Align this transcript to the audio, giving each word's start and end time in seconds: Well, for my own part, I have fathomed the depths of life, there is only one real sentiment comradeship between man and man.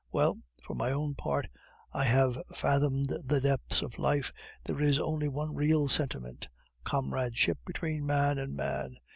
Well, 0.11 0.39
for 0.65 0.73
my 0.73 0.91
own 0.91 1.13
part, 1.13 1.45
I 1.93 2.05
have 2.05 2.35
fathomed 2.55 3.15
the 3.23 3.39
depths 3.39 3.83
of 3.83 3.99
life, 3.99 4.33
there 4.63 4.81
is 4.81 4.99
only 4.99 5.27
one 5.27 5.53
real 5.53 5.87
sentiment 5.89 6.47
comradeship 6.83 7.59
between 7.67 8.07
man 8.07 8.39
and 8.39 8.55
man. 8.55 8.95